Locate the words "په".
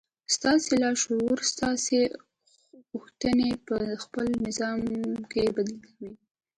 3.67-3.75